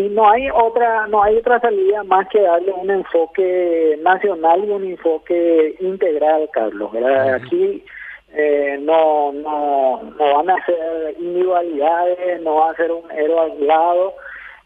y 0.00 0.08
no 0.08 0.28
hay 0.28 0.48
otra 0.50 1.06
no 1.08 1.22
hay 1.22 1.36
otra 1.36 1.60
salida 1.60 2.02
más 2.04 2.28
que 2.28 2.40
darle 2.40 2.72
un 2.72 2.90
enfoque 2.90 3.98
nacional 4.02 4.64
y 4.64 4.70
un 4.70 4.84
enfoque 4.84 5.76
integral 5.80 6.48
Carlos 6.52 6.90
aquí 7.34 7.84
eh, 8.32 8.78
no, 8.80 9.32
no 9.32 10.02
no 10.18 10.34
van 10.34 10.50
a 10.50 10.64
ser 10.64 11.14
individualidades 11.18 12.40
no 12.42 12.56
va 12.56 12.70
a 12.70 12.76
ser 12.76 12.90
un 12.92 13.10
héroe 13.10 13.40
aislado 13.40 14.14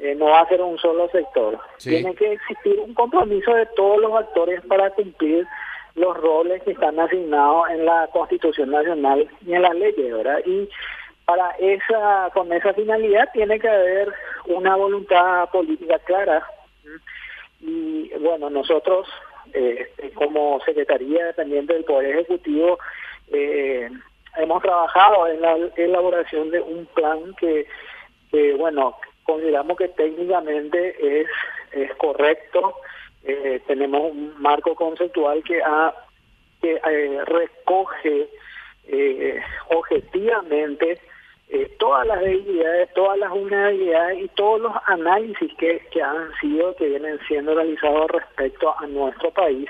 eh, 0.00 0.14
no 0.14 0.26
va 0.26 0.40
a 0.40 0.48
ser 0.48 0.62
un 0.62 0.78
solo 0.78 1.10
sector. 1.10 1.58
Tiene 1.78 2.14
que 2.14 2.32
existir 2.32 2.80
un 2.80 2.94
compromiso 2.94 3.52
de 3.52 3.66
todos 3.76 4.00
los 4.00 4.14
actores 4.14 4.62
para 4.62 4.88
cumplir 4.90 5.46
los 5.94 6.16
roles 6.16 6.62
que 6.62 6.70
están 6.70 6.98
asignados 6.98 7.68
en 7.68 7.84
la 7.84 8.08
Constitución 8.10 8.70
Nacional 8.70 9.28
y 9.46 9.52
en 9.52 9.60
las 9.60 9.74
leyes, 9.74 10.10
¿verdad? 10.10 10.40
Y 10.46 10.70
para 11.26 11.50
esa 11.58 12.30
con 12.32 12.50
esa 12.50 12.72
finalidad 12.72 13.28
tiene 13.34 13.60
que 13.60 13.68
haber 13.68 14.08
una 14.46 14.76
voluntad 14.76 15.48
política 15.50 15.98
clara. 16.00 16.46
Y 17.60 18.10
bueno 18.18 18.48
nosotros 18.50 19.08
eh, 19.52 19.92
como 20.14 20.60
secretaría 20.64 21.26
dependiente 21.26 21.74
del 21.74 21.84
poder 21.84 22.16
ejecutivo 22.16 22.78
eh, 23.32 23.90
hemos 24.36 24.62
trabajado 24.62 25.26
en 25.26 25.40
la 25.40 25.56
elaboración 25.76 26.50
de 26.50 26.60
un 26.60 26.86
plan 26.86 27.34
que, 27.38 27.66
bueno 28.56 28.96
consideramos 29.24 29.76
que 29.76 29.88
técnicamente 29.88 31.20
es 31.20 31.28
es 31.72 31.94
correcto. 31.96 32.74
Eh, 33.22 33.60
tenemos 33.66 34.12
un 34.12 34.34
marco 34.40 34.74
conceptual 34.74 35.42
que 35.44 35.62
ha 35.62 35.94
que 36.60 36.74
eh, 36.74 37.24
recoge 37.24 38.28
eh, 38.88 39.40
objetivamente 39.68 41.00
todas 42.02 42.06
las 42.06 42.20
debilidades, 42.20 42.94
todas 42.94 43.18
las 43.18 43.30
vulnerabilidades 43.30 44.24
y 44.24 44.28
todos 44.28 44.60
los 44.60 44.72
análisis 44.86 45.52
que, 45.58 45.80
que 45.90 46.02
han 46.02 46.30
sido, 46.40 46.74
que 46.76 46.88
vienen 46.88 47.18
siendo 47.28 47.54
realizados 47.54 48.10
respecto 48.10 48.74
a 48.78 48.86
nuestro 48.86 49.30
país. 49.30 49.68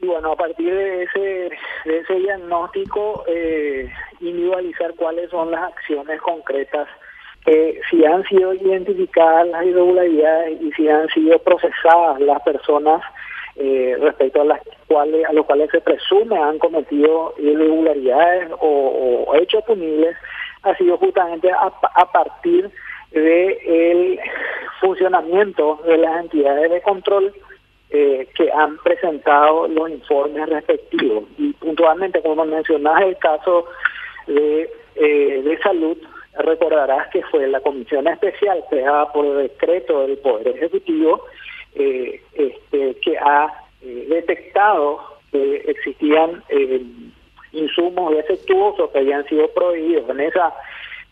Y 0.00 0.06
bueno, 0.06 0.32
a 0.32 0.36
partir 0.36 0.74
de 0.74 1.04
ese, 1.04 1.50
de 1.84 1.98
ese 1.98 2.14
diagnóstico, 2.14 3.24
eh, 3.26 3.90
individualizar 4.20 4.94
cuáles 4.94 5.30
son 5.30 5.50
las 5.50 5.72
acciones 5.72 6.20
concretas 6.20 6.88
que 7.44 7.80
si 7.88 8.04
han 8.04 8.24
sido 8.24 8.52
identificadas 8.54 9.46
las 9.46 9.64
irregularidades 9.64 10.60
y 10.60 10.72
si 10.72 10.88
han 10.88 11.08
sido 11.08 11.38
procesadas 11.38 12.20
las 12.20 12.42
personas 12.42 13.00
eh, 13.54 13.96
respecto 14.00 14.42
a 14.42 14.44
las 14.44 14.60
cuales 14.86 15.24
a 15.26 15.32
los 15.32 15.46
cuales 15.46 15.70
se 15.70 15.80
presume 15.80 16.36
han 16.36 16.58
cometido 16.58 17.32
irregularidades 17.38 18.50
o, 18.60 19.32
hechos 19.36 19.64
punibles 19.64 20.16
ha 20.66 20.76
sido 20.76 20.96
justamente 20.98 21.50
a, 21.50 22.12
partir 22.12 22.70
de 23.12 23.58
el 23.64 24.20
funcionamiento 24.80 25.80
de 25.86 25.96
las 25.98 26.24
entidades 26.24 26.70
de 26.70 26.82
control 26.82 27.32
eh, 27.90 28.28
que 28.34 28.50
han 28.50 28.76
presentado 28.78 29.68
los 29.68 29.90
informes 29.90 30.48
respectivos. 30.48 31.24
Y 31.38 31.52
puntualmente 31.54 32.20
como 32.20 32.44
mencionas 32.44 33.00
el 33.02 33.16
caso 33.18 33.66
de, 34.26 34.70
eh, 34.96 35.42
de 35.42 35.58
salud 35.58 35.96
recordarás 36.38 37.08
que 37.08 37.22
fue 37.24 37.46
la 37.46 37.60
comisión 37.60 38.06
especial 38.08 38.62
creada 38.68 39.12
por 39.12 39.36
decreto 39.36 40.06
del 40.06 40.18
Poder 40.18 40.48
Ejecutivo 40.48 41.22
eh, 41.74 42.20
este, 42.34 42.96
que 43.00 43.18
ha 43.18 43.52
eh, 43.82 44.06
detectado 44.08 45.00
que 45.30 45.56
existían 45.66 46.42
insumos 47.76 48.14
defectuosos 48.14 48.90
que 48.90 48.98
habían 48.98 49.24
sido 49.26 49.48
prohibidos 49.48 50.08
en 50.10 50.20
esa 50.20 50.54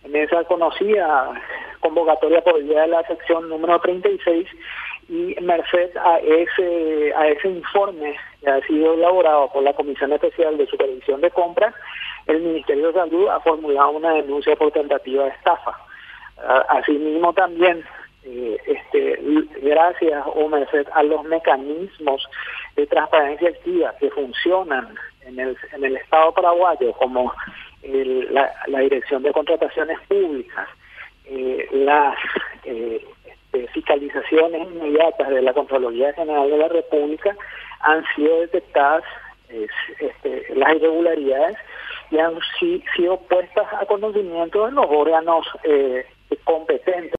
en 0.04 0.16
esa 0.16 0.44
conocida 0.44 1.32
convocatoria 1.80 2.42
por 2.42 2.62
vía 2.62 2.82
de 2.82 2.88
la 2.88 3.02
sección 3.04 3.48
número 3.48 3.78
36 3.80 4.46
y 5.08 5.36
merced 5.40 5.96
a 5.96 6.18
ese 6.18 7.12
a 7.14 7.28
ese 7.28 7.48
informe 7.48 8.16
que 8.42 8.50
ha 8.50 8.60
sido 8.66 8.94
elaborado 8.94 9.50
por 9.52 9.62
la 9.62 9.72
Comisión 9.72 10.12
Especial 10.12 10.56
de 10.58 10.66
Supervisión 10.66 11.20
de 11.20 11.30
Compras, 11.30 11.74
el 12.26 12.40
Ministerio 12.40 12.88
de 12.88 13.00
Salud 13.00 13.28
ha 13.28 13.40
formulado 13.40 13.90
una 13.90 14.14
denuncia 14.14 14.56
por 14.56 14.72
tentativa 14.72 15.24
de 15.24 15.30
estafa. 15.30 15.78
Asimismo 16.68 17.32
también, 17.32 17.84
eh, 18.24 18.58
este, 18.66 19.18
gracias 19.62 20.24
o 20.26 20.48
merced 20.48 20.86
a 20.92 21.02
los 21.02 21.22
mecanismos 21.24 22.26
de 22.76 22.86
transparencia 22.86 23.50
activa 23.50 23.94
que 23.98 24.10
funcionan 24.10 24.94
en 25.26 25.38
el, 25.84 25.96
Estado 25.96 26.32
paraguayo, 26.32 26.92
como 26.92 27.32
la, 27.82 28.80
Dirección 28.80 29.22
de 29.22 29.32
Contrataciones 29.32 29.98
Públicas, 30.08 30.68
eh, 31.26 31.68
las 31.72 32.16
eh, 32.64 33.04
este, 33.24 33.68
fiscalizaciones 33.68 34.62
inmediatas 34.62 35.28
de 35.28 35.42
la 35.42 35.52
Contraloría 35.52 36.12
General 36.12 36.50
de 36.50 36.58
la 36.58 36.68
República, 36.68 37.36
han 37.80 38.04
sido 38.14 38.40
detectadas 38.40 39.04
este, 39.48 40.54
las 40.54 40.74
irregularidades 40.74 41.56
y 42.10 42.18
han 42.18 42.38
sido 42.96 43.18
puestas 43.20 43.66
a 43.72 43.86
conocimiento 43.86 44.66
de 44.66 44.72
los 44.72 44.86
órganos 44.88 45.46
eh, 45.64 46.04
competentes. 46.44 47.12